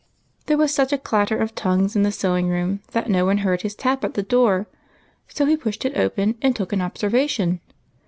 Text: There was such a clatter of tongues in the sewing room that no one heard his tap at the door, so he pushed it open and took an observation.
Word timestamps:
There 0.47 0.57
was 0.57 0.73
such 0.73 0.91
a 0.91 0.97
clatter 0.97 1.37
of 1.37 1.53
tongues 1.53 1.95
in 1.95 2.01
the 2.01 2.11
sewing 2.11 2.49
room 2.49 2.79
that 2.91 3.07
no 3.07 3.23
one 3.23 3.37
heard 3.45 3.61
his 3.61 3.75
tap 3.75 4.03
at 4.03 4.15
the 4.15 4.23
door, 4.23 4.65
so 5.27 5.45
he 5.45 5.55
pushed 5.55 5.85
it 5.85 5.95
open 5.95 6.39
and 6.41 6.55
took 6.55 6.73
an 6.73 6.81
observation. 6.81 7.61